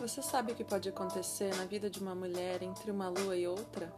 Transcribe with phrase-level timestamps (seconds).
[0.00, 3.48] Você sabe o que pode acontecer na vida de uma mulher entre uma lua e
[3.48, 3.90] outra?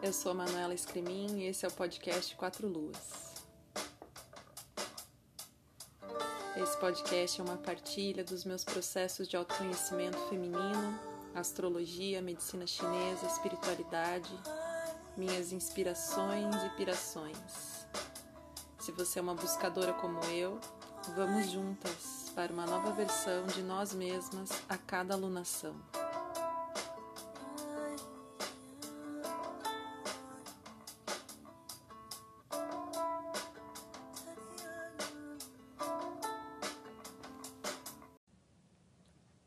[0.00, 3.34] Eu sou a Manuela Escremin e esse é o podcast Quatro Luas.
[6.56, 10.98] Esse podcast é uma partilha dos meus processos de autoconhecimento feminino,
[11.34, 14.30] astrologia, medicina chinesa, espiritualidade,
[15.16, 17.84] minhas inspirações e pirações.
[18.78, 20.60] Se você é uma buscadora como eu,
[21.16, 25.74] vamos juntas para uma nova versão de nós mesmas a cada alunação.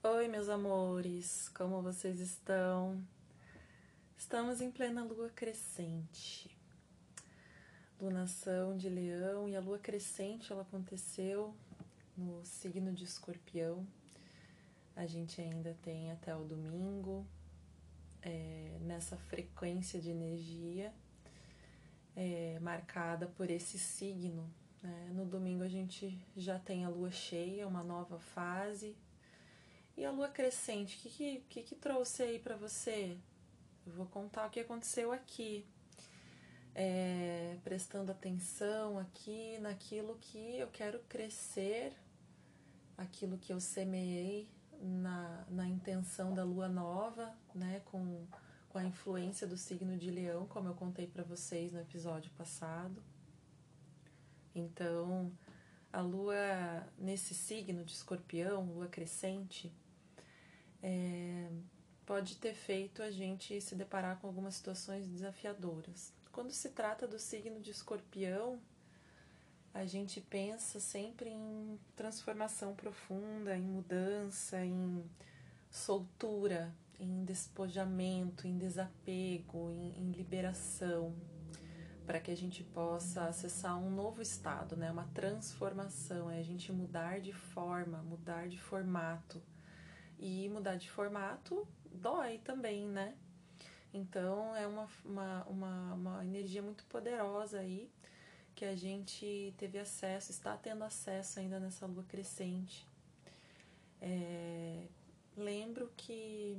[0.03, 3.01] Oi, meus amores, como vocês estão?
[4.17, 6.53] Estamos em plena lua crescente.
[8.01, 11.55] Lunação de Leão e a lua crescente ela aconteceu
[12.17, 13.85] no signo de Escorpião.
[14.95, 17.25] A gente ainda tem até o domingo
[18.21, 20.93] é, nessa frequência de energia
[22.15, 24.49] é, marcada por esse signo.
[24.81, 25.11] Né?
[25.13, 28.95] No domingo a gente já tem a lua cheia, uma nova fase.
[29.97, 33.17] E a lua crescente, o que, que, que, que trouxe aí para você?
[33.85, 35.65] Eu vou contar o que aconteceu aqui.
[36.73, 41.93] É, prestando atenção aqui naquilo que eu quero crescer
[43.01, 44.47] aquilo que eu semeei
[44.79, 48.25] na, na intenção da lua nova, né, com,
[48.69, 53.01] com a influência do signo de Leão, como eu contei para vocês no episódio passado.
[54.53, 55.31] Então,
[55.91, 56.35] a lua
[56.97, 59.71] nesse signo de Escorpião, lua crescente,
[60.81, 61.49] é,
[62.05, 66.13] pode ter feito a gente se deparar com algumas situações desafiadoras.
[66.31, 68.59] Quando se trata do signo de Escorpião,
[69.73, 75.03] a gente pensa sempre em transformação profunda, em mudança, em
[75.69, 81.13] soltura, em despojamento, em desapego, em, em liberação,
[82.05, 84.91] para que a gente possa acessar um novo estado, né?
[84.91, 89.41] uma transformação, é a gente mudar de forma, mudar de formato.
[90.17, 93.15] E mudar de formato dói também, né?
[93.93, 97.91] Então é uma, uma, uma, uma energia muito poderosa aí
[98.55, 102.87] que a gente teve acesso, está tendo acesso ainda nessa lua crescente.
[103.99, 104.87] É,
[105.35, 106.57] lembro que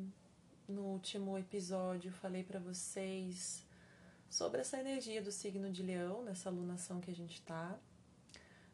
[0.69, 3.64] no último episódio falei para vocês
[4.28, 7.78] sobre essa energia do signo de Leão, nessa alunação que a gente está,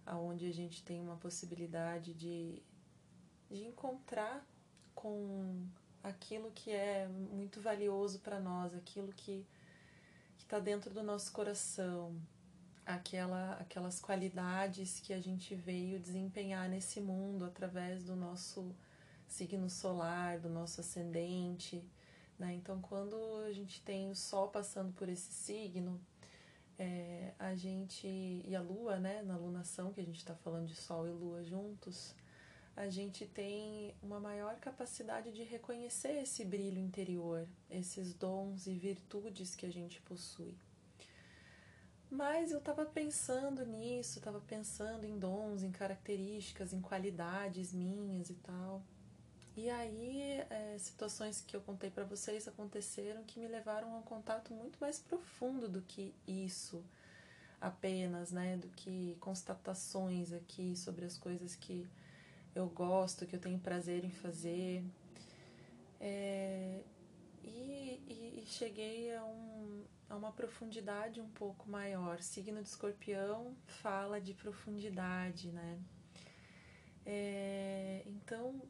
[0.07, 2.63] aonde a gente tem uma possibilidade de,
[3.51, 4.47] de encontrar
[4.95, 5.67] com
[6.03, 9.47] aquilo que é muito valioso para nós, aquilo que
[10.39, 12.15] está dentro do nosso coração,
[12.87, 18.75] aquela, aquelas qualidades que a gente veio desempenhar nesse mundo através do nosso
[19.27, 21.85] signo solar, do nosso ascendente.
[22.39, 22.55] Né?
[22.55, 23.17] Então, quando
[23.47, 26.01] a gente tem o Sol passando por esse signo,
[26.79, 30.77] é, a gente e a Lua, né, na lunação, que a gente está falando de
[30.77, 32.15] Sol e Lua juntos,
[32.79, 39.57] a gente tem uma maior capacidade de reconhecer esse brilho interior, esses dons e virtudes
[39.57, 40.57] que a gente possui.
[42.09, 48.35] Mas eu estava pensando nisso, estava pensando em dons, em características, em qualidades minhas e
[48.35, 48.81] tal.
[49.57, 54.03] E aí, é, situações que eu contei para vocês aconteceram que me levaram a um
[54.03, 56.85] contato muito mais profundo do que isso
[57.61, 58.57] apenas, né?
[58.57, 61.85] Do que constatações aqui sobre as coisas que
[62.55, 64.85] eu gosto, que eu tenho prazer em fazer.
[66.01, 66.83] É,
[67.43, 72.21] e, e, e cheguei a um, a uma profundidade um pouco maior.
[72.21, 75.79] Signo de escorpião fala de profundidade, né?
[77.05, 78.61] É, então,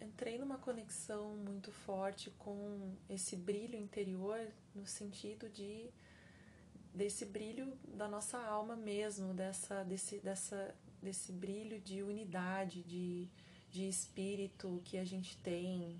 [0.00, 5.90] entrei numa conexão muito forte com esse brilho interior, no sentido de
[6.94, 13.28] desse brilho da nossa alma mesmo, dessa, desse, dessa, desse brilho de unidade, de,
[13.70, 15.98] de espírito que a gente tem,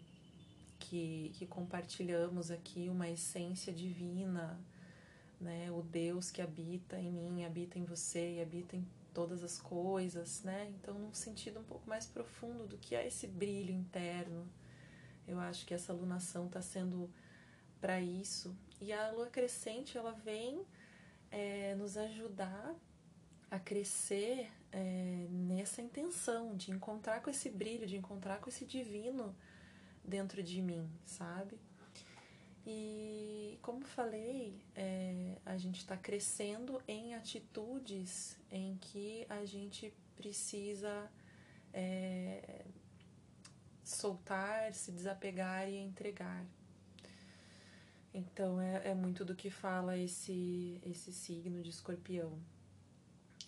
[0.78, 4.58] que, que compartilhamos aqui, uma essência divina,
[5.40, 5.70] né?
[5.70, 10.42] O Deus que habita em mim, habita em você e habita em todas as coisas,
[10.42, 10.70] né?
[10.74, 14.46] Então, num sentido um pouco mais profundo do que é esse brilho interno.
[15.26, 17.10] Eu acho que essa lunação está sendo
[17.80, 18.56] para isso.
[18.80, 20.64] E a lua crescente, ela vem
[21.30, 22.74] é, nos ajudar
[23.50, 29.34] a crescer é, nessa intenção de encontrar com esse brilho, de encontrar com esse divino
[30.04, 31.58] dentro de mim, sabe?
[32.66, 41.10] E como falei, é, a gente está crescendo em atitudes em que a gente precisa
[41.72, 42.64] é,
[43.82, 46.44] soltar, se desapegar e entregar.
[48.12, 52.38] Então é, é muito do que fala esse, esse signo de escorpião.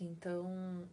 [0.00, 0.88] Então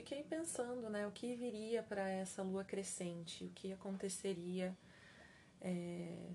[0.00, 4.74] fiquei pensando, né, o que viria para essa lua crescente, o que aconteceria
[5.60, 6.30] é,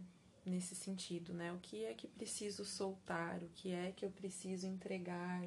[0.46, 1.52] nesse sentido, né?
[1.52, 5.44] O que é que preciso soltar, o que é que eu preciso entregar,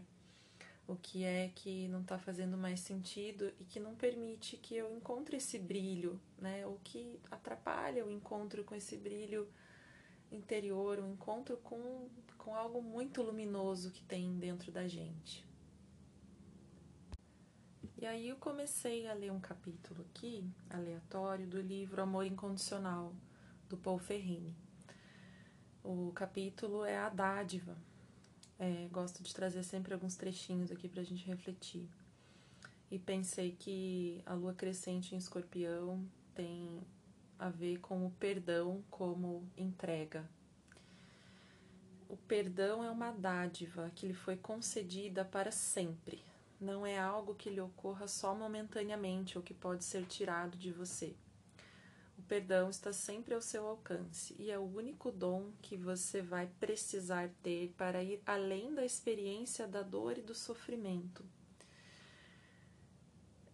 [0.88, 4.92] o que é que não está fazendo mais sentido e que não permite que eu
[4.96, 6.66] encontre esse brilho, né?
[6.66, 9.48] O que atrapalha o encontro com esse brilho
[10.32, 15.47] interior, o encontro com, com algo muito luminoso que tem dentro da gente.
[18.00, 23.12] E aí eu comecei a ler um capítulo aqui, aleatório, do livro Amor Incondicional,
[23.68, 24.54] do Paul Ferrini.
[25.82, 27.76] O capítulo é a dádiva.
[28.56, 31.88] É, gosto de trazer sempre alguns trechinhos aqui para a gente refletir.
[32.88, 36.80] E pensei que a lua crescente em escorpião tem
[37.36, 40.24] a ver com o perdão como entrega.
[42.08, 46.22] O perdão é uma dádiva que lhe foi concedida para sempre,
[46.60, 51.14] não é algo que lhe ocorra só momentaneamente ou que pode ser tirado de você.
[52.18, 56.50] O perdão está sempre ao seu alcance e é o único dom que você vai
[56.58, 61.24] precisar ter para ir além da experiência da dor e do sofrimento.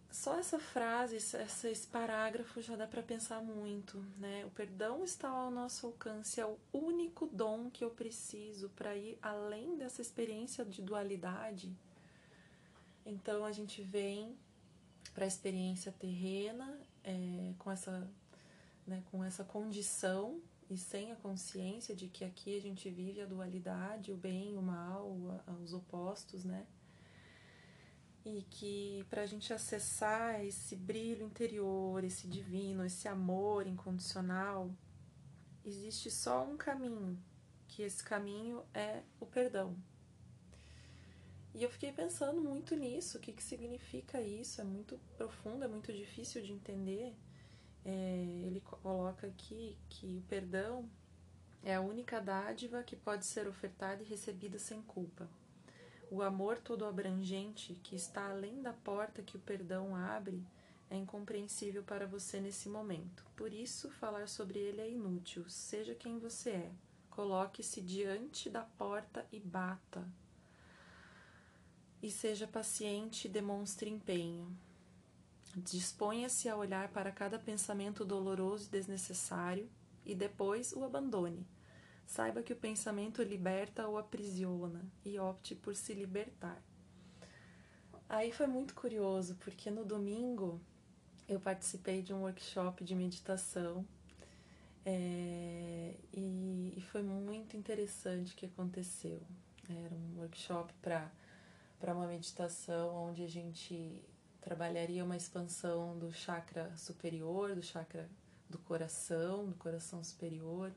[0.09, 4.45] Só essa frase, esse parágrafo já dá para pensar muito, né?
[4.45, 9.19] O perdão está ao nosso alcance, é o único dom que eu preciso para ir
[9.21, 11.71] além dessa experiência de dualidade
[13.05, 14.35] então a gente vem
[15.13, 18.09] para a experiência terrena é, com, essa,
[18.85, 23.25] né, com essa condição e sem a consciência de que aqui a gente vive a
[23.25, 25.15] dualidade, o bem, o mal,
[25.63, 26.65] os opostos, né?
[28.25, 34.71] E que para a gente acessar esse brilho interior, esse divino, esse amor incondicional,
[35.63, 37.21] existe só um caminho,
[37.67, 39.77] que esse caminho é o perdão.
[41.55, 45.67] E eu fiquei pensando muito nisso, o que, que significa isso, é muito profundo, é
[45.69, 47.15] muito difícil de entender.
[47.85, 50.89] É, ele coloca aqui que o perdão
[51.63, 55.29] é a única dádiva que pode ser ofertada e recebida sem culpa.
[56.11, 60.45] O amor todo abrangente, que está além da porta que o perdão abre,
[60.89, 63.25] é incompreensível para você nesse momento.
[63.33, 65.49] Por isso, falar sobre ele é inútil.
[65.49, 66.71] Seja quem você é.
[67.09, 70.05] Coloque-se diante da porta e bata
[72.05, 74.55] e seja paciente e demonstre empenho.
[75.55, 79.67] Disponha-se a olhar para cada pensamento doloroso e desnecessário
[80.05, 81.47] e depois o abandone.
[82.05, 86.61] Saiba que o pensamento liberta ou aprisiona e opte por se libertar.
[88.07, 90.61] Aí foi muito curioso, porque no domingo
[91.27, 93.83] eu participei de um workshop de meditação
[94.85, 99.23] é, e, e foi muito interessante o que aconteceu.
[99.67, 101.11] Era um workshop para
[101.79, 104.03] para uma meditação onde a gente
[104.41, 108.09] trabalharia uma expansão do chakra superior, do chakra
[108.49, 110.71] do coração, do coração superior.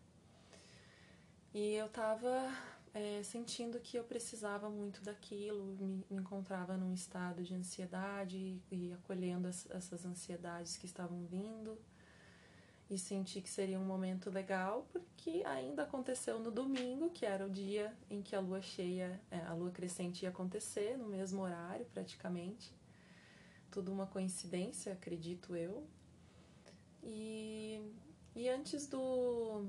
[1.53, 2.51] E eu estava
[2.95, 8.93] é, sentindo que eu precisava muito daquilo, me, me, encontrava num estado de ansiedade e,
[8.93, 11.79] acolhendo as, essas ansiedades que estavam vindo
[12.91, 17.51] e senti que seria um momento legal porque ainda aconteceu no domingo, que era o
[17.51, 21.85] dia em que a lua cheia, é, a lua crescente ia acontecer, no mesmo horário
[21.93, 22.75] praticamente.
[23.71, 25.87] Tudo uma coincidência, acredito eu.
[27.03, 27.83] E,
[28.35, 29.67] e antes do,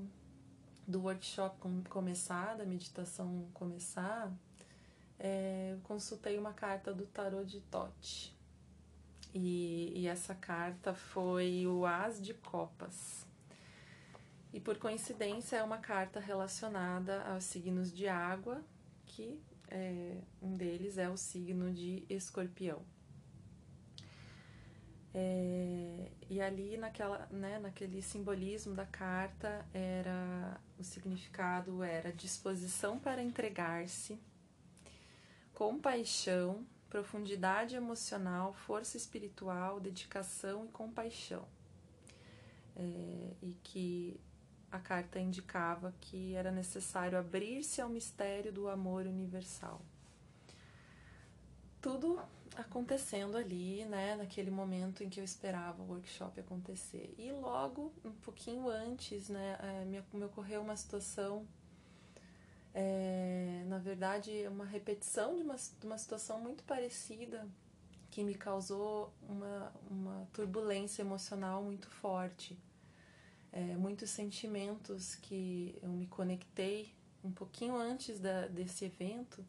[0.86, 1.58] do workshop
[1.90, 4.32] começar, da meditação começar,
[5.18, 8.34] é, consultei uma carta do tarot de Tote.
[9.32, 13.26] E, e essa carta foi o As de Copas.
[14.52, 18.62] E por coincidência é uma carta relacionada aos signos de água,
[19.06, 22.82] que é, um deles é o signo de escorpião.
[25.12, 33.20] É, e ali naquela, né, naquele simbolismo da carta era o significado era disposição para
[33.20, 34.20] entregar-se,
[35.52, 41.46] compaixão, profundidade emocional, força espiritual, dedicação e compaixão.
[42.76, 44.20] É, e que
[44.70, 49.80] a carta indicava que era necessário abrir-se ao mistério do amor universal.
[51.80, 52.20] Tudo
[52.56, 57.14] acontecendo ali, né, naquele momento em que eu esperava o workshop acontecer.
[57.16, 61.46] E logo, um pouquinho antes, né, é, me, me ocorreu uma situação
[62.74, 67.46] é, na verdade, uma repetição de uma, de uma situação muito parecida
[68.10, 72.58] que me causou uma, uma turbulência emocional muito forte.
[73.52, 79.44] é, muitos sentimentos que eu me conectei um pouquinho antes da, desse evento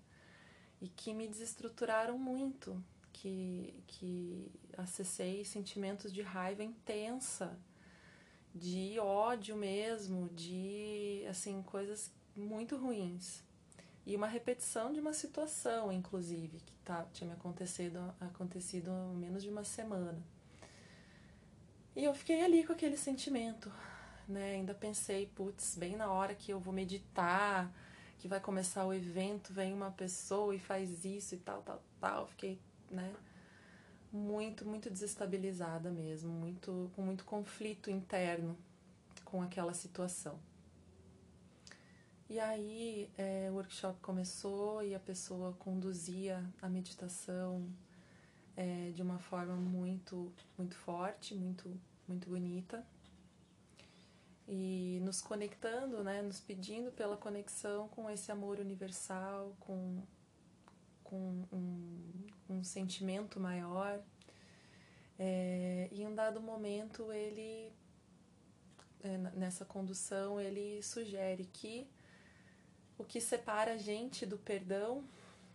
[0.82, 7.58] e que me desestruturaram muito, que, que acessei sentimentos de raiva intensa,
[8.54, 13.44] de ódio mesmo, de assim coisas muito ruins.
[14.06, 19.44] E uma repetição de uma situação, inclusive, que tá, tinha me acontecido, acontecido há menos
[19.44, 20.22] de uma semana.
[21.96, 23.72] E eu fiquei ali com aquele sentimento,
[24.28, 24.54] né?
[24.54, 27.72] Ainda pensei, putz, bem na hora que eu vou meditar,
[28.18, 32.28] que vai começar o evento, vem uma pessoa e faz isso e tal, tal, tal.
[32.28, 32.60] Fiquei,
[32.90, 33.14] né?
[34.12, 38.58] Muito, muito desestabilizada mesmo, muito, com muito conflito interno
[39.24, 40.38] com aquela situação.
[42.32, 47.70] E aí é, o workshop começou e a pessoa conduzia a meditação
[48.56, 52.88] é, de uma forma muito, muito forte, muito, muito bonita
[54.48, 60.02] e nos conectando, né, nos pedindo pela conexão com esse amor universal, com,
[61.04, 64.02] com um, um sentimento maior.
[65.20, 67.74] É, e em um dado momento ele,
[69.04, 71.86] é, nessa condução, ele sugere que
[73.02, 75.04] o que separa a gente do perdão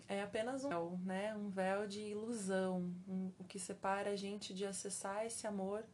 [0.08, 1.34] é apenas um véu, né?
[1.36, 2.92] um véu de ilusão.
[3.08, 5.84] Um, o que separa a gente de acessar esse amor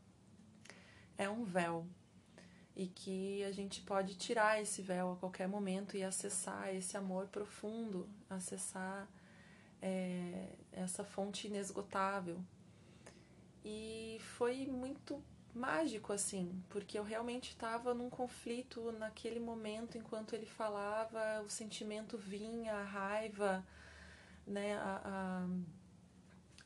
[1.18, 1.86] é um véu
[2.74, 7.26] e que a gente pode tirar esse véu a qualquer momento e acessar esse amor
[7.26, 9.06] profundo, acessar
[9.82, 12.42] é, essa fonte inesgotável.
[13.62, 15.22] E foi muito
[15.54, 22.16] mágico assim, porque eu realmente estava num conflito naquele momento enquanto ele falava, o sentimento
[22.16, 23.64] vinha, a raiva,
[24.46, 25.46] né, a,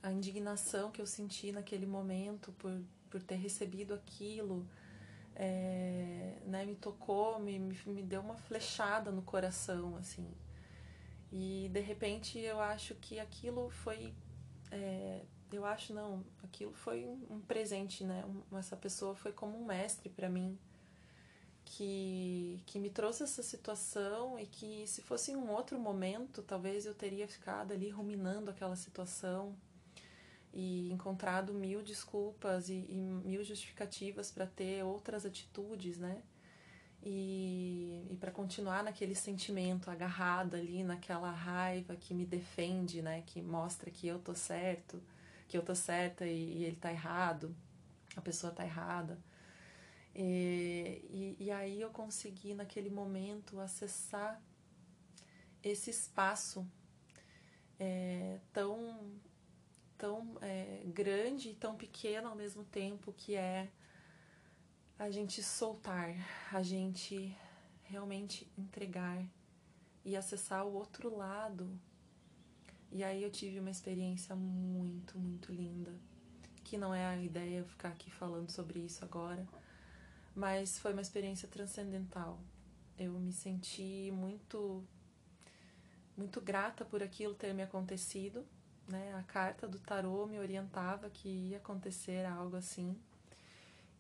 [0.02, 4.66] a, a indignação que eu senti naquele momento por, por ter recebido aquilo
[5.37, 10.26] é, né, me tocou, me, me deu uma flechada no coração, assim.
[11.31, 14.14] E de repente eu acho que aquilo foi.
[14.71, 15.23] É,
[15.53, 18.25] eu acho não, aquilo foi um presente, né?
[18.53, 20.59] Essa pessoa foi como um mestre para mim,
[21.65, 26.87] que, que me trouxe essa situação e que se fosse em um outro momento, talvez
[26.87, 29.55] eu teria ficado ali ruminando aquela situação
[30.55, 36.23] e encontrado mil desculpas e, e mil justificativas para ter outras atitudes, né?
[37.03, 43.23] E, e para continuar naquele sentimento agarrado ali naquela raiva que me defende, né?
[43.26, 45.03] Que mostra que eu tô certo,
[45.49, 47.55] que eu tô certa e, e ele tá errado,
[48.17, 49.19] a pessoa tá errada.
[50.15, 54.41] E, e, e aí eu consegui naquele momento acessar
[55.62, 56.67] esse espaço
[57.79, 59.21] é, tão
[59.99, 63.71] tão é, grande e tão pequeno ao mesmo tempo, que é
[64.99, 66.15] a gente soltar,
[66.53, 67.37] a gente
[67.83, 69.23] realmente entregar
[70.05, 71.79] e acessar o outro lado.
[72.93, 75.93] E aí eu tive uma experiência muito, muito linda,
[76.64, 79.47] que não é a ideia ficar aqui falando sobre isso agora,
[80.35, 82.40] mas foi uma experiência transcendental.
[82.99, 84.85] Eu me senti muito
[86.16, 88.47] muito grata por aquilo ter me acontecido
[88.88, 89.14] né?
[89.19, 92.97] A carta do tarô me orientava que ia acontecer algo assim.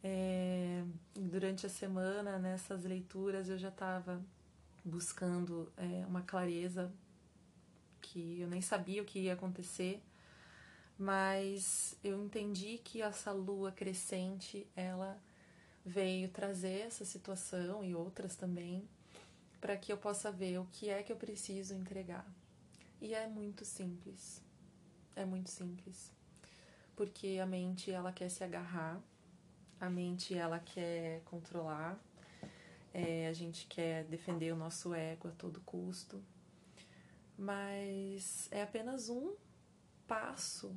[0.02, 4.22] É, durante a semana, nessas leituras, eu já estava
[4.84, 6.92] buscando é, uma clareza
[8.06, 10.00] que eu nem sabia o que ia acontecer,
[10.98, 15.20] mas eu entendi que essa lua crescente ela
[15.84, 18.88] veio trazer essa situação e outras também
[19.60, 22.26] para que eu possa ver o que é que eu preciso entregar.
[23.00, 24.40] E é muito simples.
[25.14, 26.12] É muito simples.
[26.94, 29.00] Porque a mente ela quer se agarrar,
[29.80, 31.98] a mente ela quer controlar,
[32.94, 36.22] é, a gente quer defender o nosso ego a todo custo.
[37.36, 39.34] Mas é apenas um
[40.06, 40.74] passo,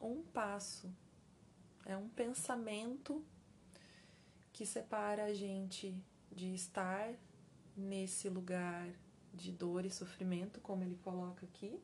[0.00, 0.92] um passo.
[1.86, 3.24] É um pensamento
[4.52, 5.96] que separa a gente
[6.30, 7.14] de estar
[7.76, 8.88] nesse lugar
[9.32, 11.80] de dor e sofrimento, como ele coloca aqui,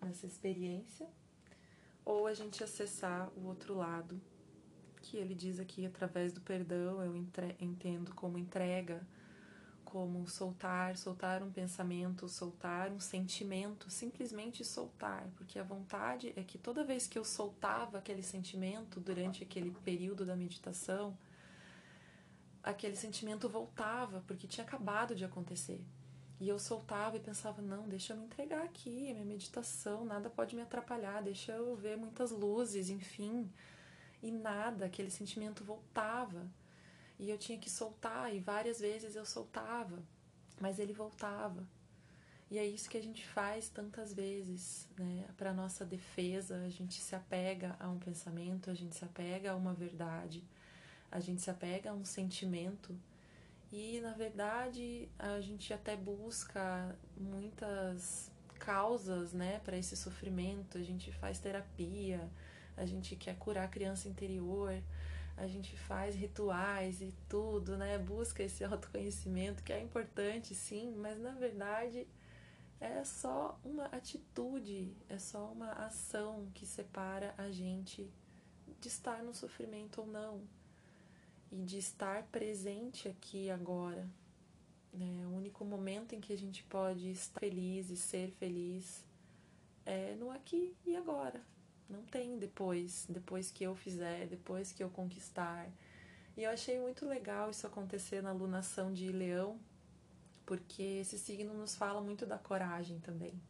[0.00, 1.08] nessa experiência,
[2.04, 4.20] ou a gente acessar o outro lado,
[5.00, 9.06] que ele diz aqui através do perdão, eu entendo como entrega,
[9.96, 16.58] como soltar, soltar um pensamento, soltar um sentimento, simplesmente soltar, porque a vontade é que
[16.58, 21.16] toda vez que eu soltava aquele sentimento durante aquele período da meditação,
[22.62, 25.82] aquele sentimento voltava, porque tinha acabado de acontecer.
[26.38, 30.28] E eu soltava e pensava: não, deixa eu me entregar aqui, é minha meditação, nada
[30.28, 33.50] pode me atrapalhar, deixa eu ver muitas luzes, enfim.
[34.22, 36.46] E nada, aquele sentimento voltava.
[37.18, 40.02] E eu tinha que soltar, e várias vezes eu soltava,
[40.60, 41.66] mas ele voltava.
[42.50, 45.26] E é isso que a gente faz tantas vezes, né?
[45.36, 49.56] Para nossa defesa, a gente se apega a um pensamento, a gente se apega a
[49.56, 50.44] uma verdade,
[51.10, 52.96] a gente se apega a um sentimento.
[53.72, 58.30] E na verdade, a gente até busca muitas
[58.60, 60.78] causas, né, para esse sofrimento.
[60.78, 62.30] A gente faz terapia,
[62.76, 64.80] a gente quer curar a criança interior,
[65.36, 67.98] a gente faz rituais e tudo, né?
[67.98, 72.06] Busca esse autoconhecimento que é importante, sim, mas na verdade
[72.80, 78.10] é só uma atitude, é só uma ação que separa a gente
[78.80, 80.42] de estar no sofrimento ou não
[81.50, 84.08] e de estar presente aqui agora.
[84.92, 85.26] Né?
[85.26, 89.04] O único momento em que a gente pode estar feliz e ser feliz
[89.84, 91.40] é no aqui e agora.
[91.88, 95.68] Não tem depois, depois que eu fizer, depois que eu conquistar.
[96.36, 99.58] E eu achei muito legal isso acontecer na lunação de Leão,
[100.44, 103.40] porque esse signo nos fala muito da coragem também.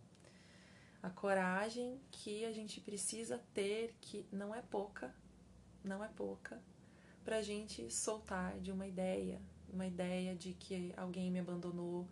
[1.02, 5.14] A coragem que a gente precisa ter, que não é pouca,
[5.84, 6.60] não é pouca,
[7.24, 9.40] para a gente soltar de uma ideia,
[9.72, 12.06] uma ideia de que alguém me abandonou,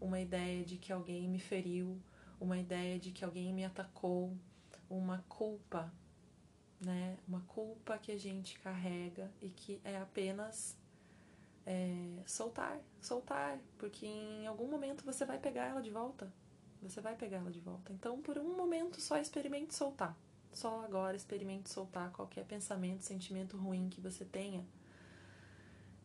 [0.00, 2.00] uma ideia de que alguém me feriu,
[2.40, 4.36] uma ideia de que alguém me atacou,
[4.90, 5.90] uma culpa,
[6.84, 7.16] né?
[7.26, 10.76] Uma culpa que a gente carrega e que é apenas
[11.64, 16.30] é, soltar, soltar, porque em algum momento você vai pegar ela de volta.
[16.82, 17.92] Você vai pegar ela de volta.
[17.92, 20.16] Então, por um momento, só experimente soltar.
[20.52, 24.66] Só agora experimente soltar qualquer pensamento, sentimento ruim que você tenha,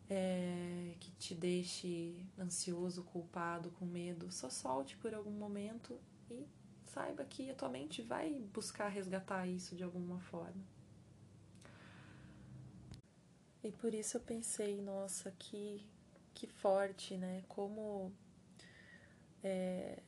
[0.08, 4.30] é, que te deixe ansioso, culpado, com medo.
[4.30, 5.98] Só solte por algum momento
[6.30, 6.46] e
[6.96, 10.64] saiba que a tua mente vai buscar resgatar isso de alguma forma.
[13.62, 15.86] E por isso eu pensei, nossa, que,
[16.32, 17.44] que forte, né?
[17.48, 18.10] Como
[19.44, 20.02] é,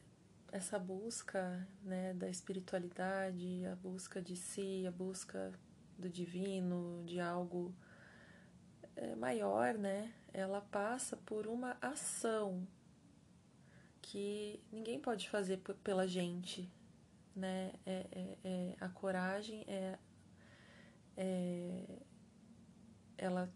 [0.50, 5.52] essa busca né, da espiritualidade, a busca de si, a busca
[5.98, 7.74] do divino, de algo
[8.96, 10.14] é, maior, né?
[10.32, 12.66] Ela passa por uma ação
[14.00, 16.66] que ninguém pode fazer pela gente,
[17.38, 17.72] né?
[17.86, 19.98] É, é, é a coragem é,
[21.16, 21.84] é
[23.16, 23.50] ela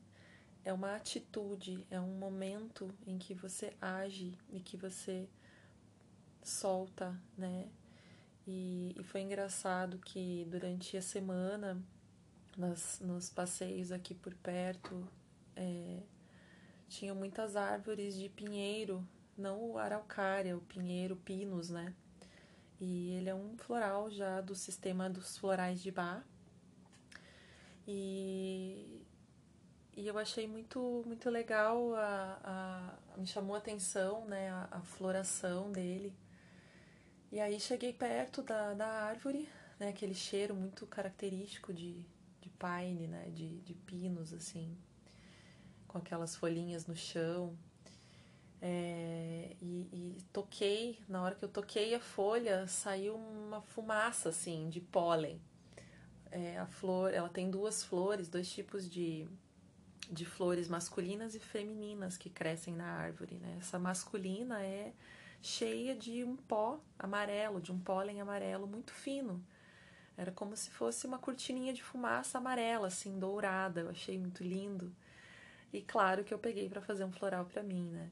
[0.64, 5.28] é uma atitude, é um momento em que você age e que você
[6.42, 7.68] solta, né?
[8.46, 11.80] E, e foi engraçado que durante a semana,
[12.56, 15.06] nas, nos passeios aqui por perto,
[15.56, 16.00] é,
[16.88, 21.94] tinham muitas árvores de pinheiro, não o araucária, o pinheiro pinus, né?
[22.84, 26.24] E ele é um floral já do sistema dos florais de Bach.
[27.86, 29.02] E
[29.94, 34.80] e eu achei muito, muito legal, a, a, me chamou a atenção né, a, a,
[34.80, 36.12] floração dele.
[37.30, 42.04] E aí cheguei perto da, da árvore, né, aquele cheiro muito característico de,
[42.40, 44.76] de pine, né, de, de pinos, assim,
[45.86, 47.56] com aquelas folhinhas no chão.
[48.64, 54.68] É, e, e, toquei, na hora que eu toquei a folha, saiu uma fumaça, assim,
[54.68, 55.40] de pólen.
[56.30, 59.28] É, a flor, ela tem duas flores, dois tipos de
[60.10, 63.36] de flores masculinas e femininas que crescem na árvore.
[63.36, 63.56] Né?
[63.58, 64.92] Essa masculina é
[65.40, 69.42] cheia de um pó amarelo, de um pólen amarelo muito fino.
[70.16, 73.80] Era como se fosse uma cortininha de fumaça amarela, assim, dourada.
[73.80, 74.94] Eu achei muito lindo.
[75.72, 78.10] E claro que eu peguei para fazer um floral para mim, né?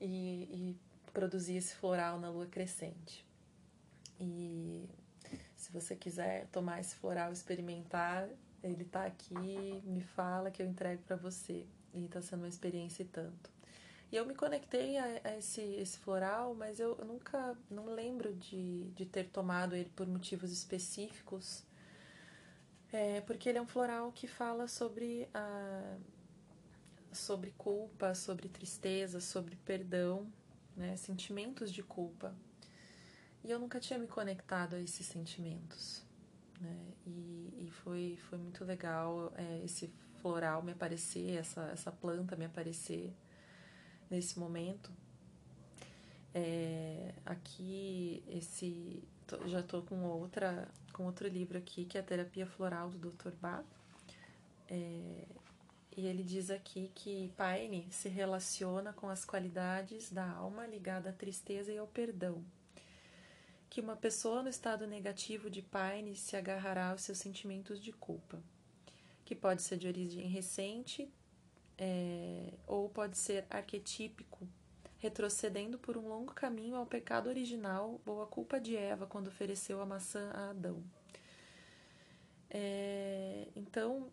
[0.00, 0.06] E,
[0.50, 0.76] e
[1.12, 3.26] produzi esse floral na lua crescente.
[4.20, 4.88] E
[5.56, 8.28] se você quiser tomar esse floral, experimentar,
[8.62, 11.66] ele tá aqui, me fala que eu entrego para você.
[11.94, 13.50] E tá sendo uma experiência e tanto.
[14.10, 18.34] E eu me conectei a, a esse, esse floral, mas eu, eu, nunca, não lembro
[18.34, 21.62] de, de ter tomado ele por motivos específicos.
[22.90, 25.96] É, porque ele é um floral que fala sobre a
[27.12, 30.26] sobre culpa, sobre tristeza, sobre perdão,
[30.76, 32.34] né, sentimentos de culpa.
[33.44, 36.06] E eu nunca tinha me conectado a esses sentimentos
[36.60, 36.76] né?
[37.06, 39.90] E, e foi, foi muito legal é, esse
[40.20, 43.14] floral me aparecer, essa, essa planta me aparecer
[44.10, 44.90] nesse momento.
[46.34, 49.02] É, aqui esse
[49.46, 53.30] já estou com outra com outro livro aqui que é a terapia floral do Dr.
[53.40, 53.64] Bach
[54.68, 55.24] é,
[55.98, 61.12] e ele diz aqui que Paine se relaciona com as qualidades da alma ligada à
[61.12, 62.44] tristeza e ao perdão
[63.68, 68.40] que uma pessoa no estado negativo de paine se agarrará aos seus sentimentos de culpa,
[69.24, 71.12] que pode ser de origem recente
[71.76, 74.48] é, ou pode ser arquetípico,
[74.98, 79.80] retrocedendo por um longo caminho ao pecado original ou à culpa de Eva quando ofereceu
[79.80, 80.82] a maçã a Adão.
[82.50, 84.10] É, então,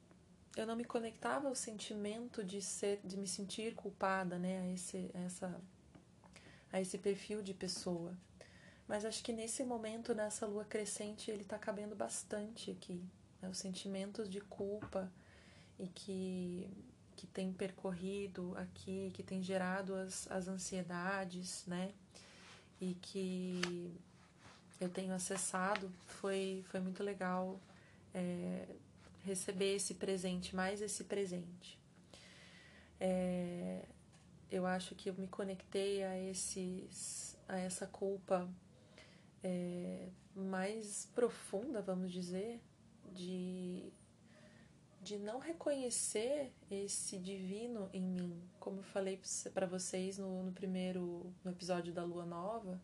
[0.56, 5.12] eu não me conectava ao sentimento de ser, de me sentir culpada, né, a esse,
[5.14, 5.62] essa,
[6.72, 8.16] a esse perfil de pessoa.
[8.88, 13.04] Mas acho que nesse momento, nessa lua crescente, ele está cabendo bastante aqui.
[13.42, 15.12] Né, os sentimentos de culpa
[15.80, 16.70] e que
[17.16, 21.94] que tem percorrido aqui, que tem gerado as, as ansiedades, né?
[22.80, 23.96] E que
[24.80, 27.60] eu tenho acessado, foi, foi muito legal
[28.14, 28.66] é,
[29.26, 31.80] receber esse presente, mais esse presente.
[33.00, 33.86] É,
[34.52, 38.50] eu acho que eu me conectei a, esses, a essa culpa
[39.44, 42.62] é, mais profunda, vamos dizer,
[43.14, 43.92] de
[45.06, 48.42] de não reconhecer esse divino em mim.
[48.60, 49.22] Como eu falei
[49.54, 52.82] para vocês no, no, primeiro no episódio da Lua Nova,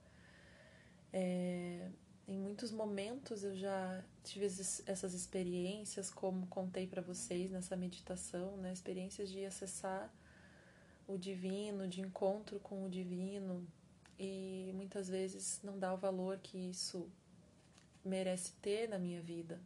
[1.12, 1.90] é,
[2.28, 8.72] em muitos momentos eu já tive essas experiências, como contei para vocês nessa meditação, né?
[8.72, 10.14] experiências de acessar
[11.08, 13.68] o divino, de encontro com o divino,
[14.18, 17.10] e muitas vezes não dá o valor que isso
[18.06, 19.60] merece ter na minha vida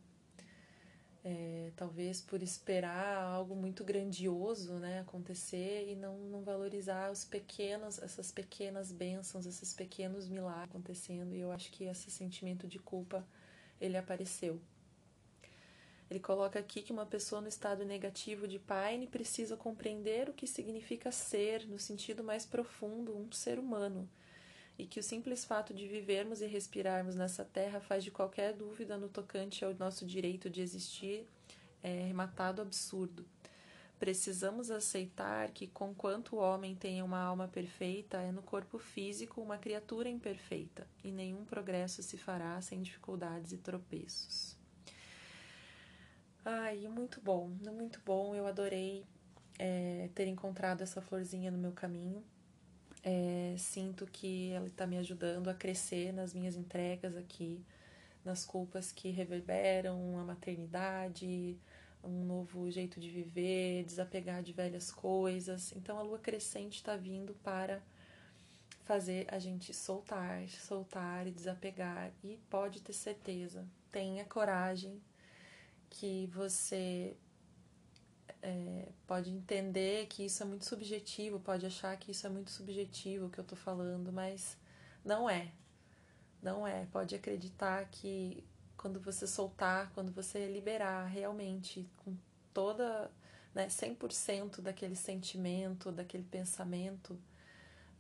[1.28, 7.98] é, talvez por esperar algo muito grandioso né, acontecer e não, não valorizar os pequenos,
[7.98, 11.34] essas pequenas bênçãos, esses pequenos milagres acontecendo.
[11.34, 13.28] E eu acho que esse sentimento de culpa
[13.82, 14.62] ele apareceu.
[16.12, 20.46] Ele coloca aqui que uma pessoa no estado negativo de Paine precisa compreender o que
[20.46, 24.08] significa ser, no sentido mais profundo, um ser humano
[24.78, 28.98] e que o simples fato de vivermos e respirarmos nessa terra faz de qualquer dúvida
[28.98, 31.26] no tocante ao nosso direito de existir
[31.82, 33.26] é, rematado absurdo.
[33.98, 39.58] Precisamos aceitar que, conquanto o homem tenha uma alma perfeita, é no corpo físico uma
[39.58, 44.58] criatura imperfeita, e nenhum progresso se fará sem dificuldades e tropeços.
[46.44, 48.36] Ai, muito bom, muito bom.
[48.36, 49.04] Eu adorei
[49.58, 52.24] é, ter encontrado essa florzinha no meu caminho.
[53.08, 57.64] É, sinto que ela está me ajudando a crescer nas minhas entregas aqui,
[58.24, 61.56] nas culpas que reverberam a maternidade,
[62.04, 65.72] um novo jeito de viver, desapegar de velhas coisas.
[65.76, 67.80] Então a lua crescente está vindo para
[68.86, 72.12] fazer a gente soltar, soltar e desapegar.
[72.24, 75.00] E pode ter certeza, tenha coragem
[75.92, 77.16] que você
[78.42, 83.26] é, pode entender que isso é muito subjetivo, pode achar que isso é muito subjetivo
[83.26, 84.58] o que eu tô falando, mas
[85.04, 85.52] não é.
[86.42, 86.86] Não é.
[86.92, 88.44] Pode acreditar que
[88.78, 92.16] quando você soltar, quando você liberar realmente com
[92.54, 93.12] toda,
[93.54, 97.20] né, 100% daquele sentimento, daquele pensamento,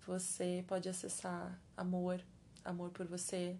[0.05, 2.21] você pode acessar amor,
[2.63, 3.57] amor por você,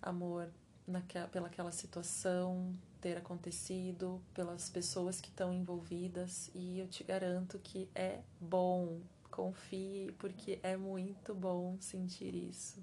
[0.00, 0.48] amor
[0.86, 7.88] naquela, pelaquela situação, ter acontecido, pelas pessoas que estão envolvidas e eu te garanto que
[7.94, 9.00] é bom.
[9.30, 12.82] Confie, porque é muito bom sentir isso.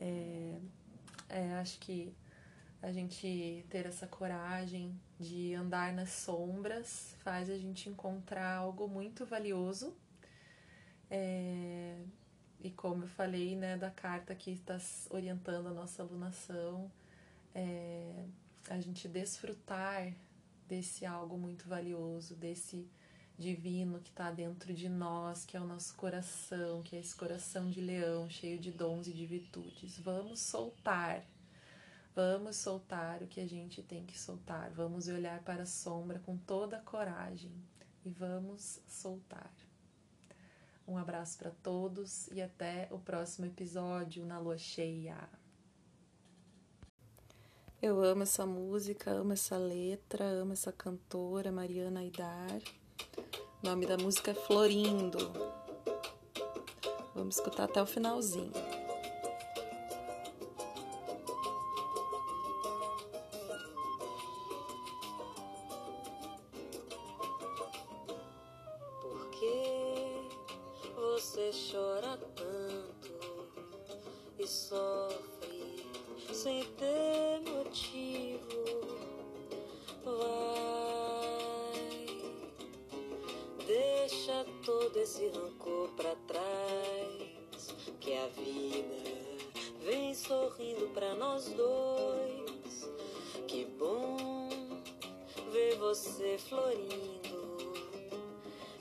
[0.00, 0.58] É,
[1.28, 2.12] é, acho que
[2.82, 9.24] a gente ter essa coragem de andar nas sombras faz a gente encontrar algo muito
[9.24, 9.96] valioso.
[11.08, 11.96] É,
[12.60, 14.78] e como eu falei, né, da carta que está
[15.10, 16.90] orientando a nossa alunação,
[17.54, 18.24] é,
[18.68, 20.14] a gente desfrutar
[20.68, 22.88] desse algo muito valioso, desse
[23.38, 27.68] divino que está dentro de nós, que é o nosso coração, que é esse coração
[27.70, 29.98] de leão cheio de dons e de virtudes.
[29.98, 31.24] Vamos soltar,
[32.14, 36.36] vamos soltar o que a gente tem que soltar, vamos olhar para a sombra com
[36.36, 37.52] toda a coragem
[38.04, 39.52] e vamos soltar.
[40.86, 45.16] Um abraço para todos e até o próximo episódio na lua cheia.
[47.82, 52.60] Eu amo essa música, amo essa letra, amo essa cantora, Mariana Aidar.
[53.60, 55.32] O nome da música é Florindo.
[57.12, 58.52] Vamos escutar até o finalzinho.
[85.02, 89.10] Esse rancor para trás que a vida
[89.84, 92.88] vem sorrindo para nós dois
[93.48, 94.48] que bom
[95.50, 97.42] ver você florindo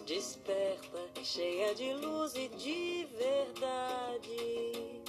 [0.05, 5.00] desperta, cheia de luz e de verdade.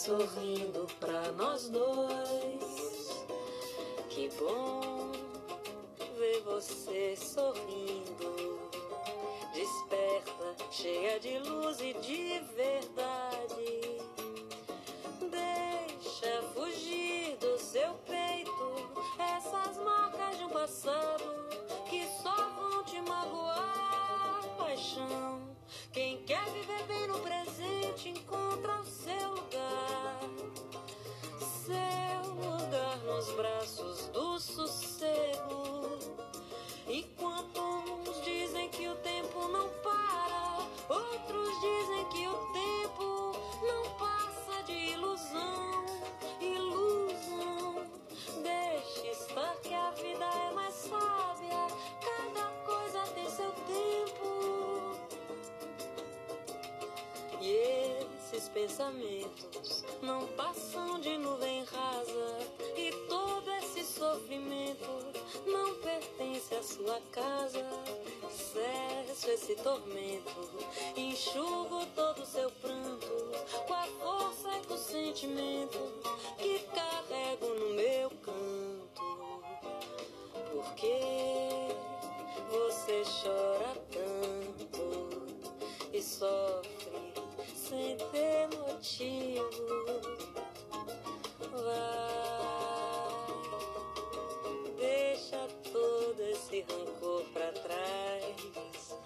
[0.00, 3.26] Sorrindo pra nós dois.
[4.08, 5.12] Que bom
[6.18, 8.60] ver você sorrindo
[9.52, 13.09] desperta, cheia de luz e de verdade.
[58.60, 62.46] Pensamentos não passam de nuvem rasa,
[62.76, 64.86] e todo esse sofrimento
[65.46, 67.66] não pertence à sua casa.
[68.30, 70.50] Cesso esse tormento,
[70.94, 73.08] enxugo todo seu pranto,
[73.66, 75.78] com a força e com o sentimento
[76.36, 79.40] que carrego no meu canto.
[80.52, 81.68] Porque
[82.50, 85.30] você chora tanto
[85.92, 86.69] e sofre
[88.10, 89.66] ter motivo.
[91.50, 93.14] Vai,
[94.78, 98.96] deixa todo esse rancor pra trás.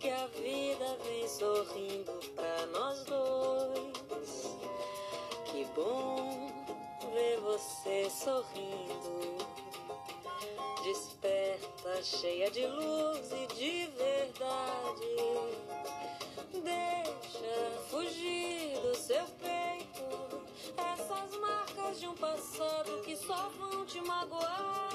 [0.00, 4.56] Que a vida vem sorrindo pra nós dois.
[5.46, 6.50] Que bom
[7.14, 9.38] ver você sorrindo.
[10.82, 11.43] Desperta,
[12.02, 15.16] cheia de luz e de verdade.
[16.52, 20.44] Deixa fugir do seu peito
[20.76, 24.90] essas marcas de um passado que só vão te magoar.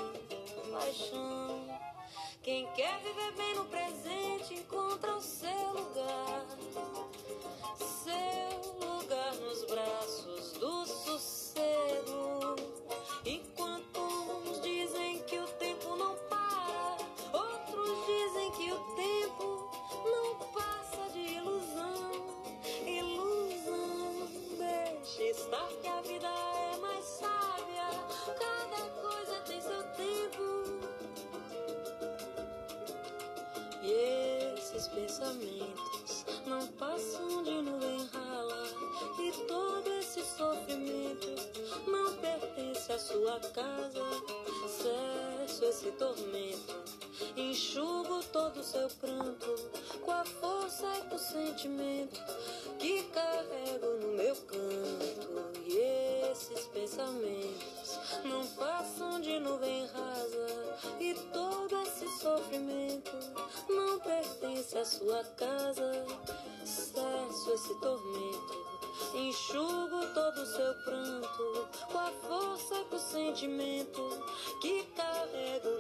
[0.72, 1.68] Paixão,
[2.44, 6.46] quem quer viver bem no presente encontra o seu lugar.
[7.76, 12.56] Seu lugar nos braços do sossego.
[13.26, 13.49] Enquanto
[25.32, 27.86] que a vida é mais sábia,
[28.40, 30.44] cada coisa tem seu tempo.
[33.84, 38.66] E esses pensamentos não passam de nuvem rala,
[39.20, 41.36] e todo esse sofrimento
[41.86, 44.04] não pertence à sua casa.
[44.68, 46.76] Cesso esse tormento,
[47.38, 49.56] enxugo todo o seu pranto,
[50.02, 52.20] com a força e com o sentimento
[58.30, 63.12] não passam de nuvem rasa, e todo esse sofrimento
[63.68, 66.06] não pertence à sua casa.
[66.64, 68.70] Cesso esse tormento.
[69.16, 74.02] Enxugo todo o seu pranto com a força e com o sentimento
[74.62, 75.79] que carrego